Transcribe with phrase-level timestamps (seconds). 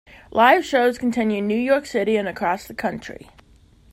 [0.31, 3.29] Live shows continue in New York City and across the country.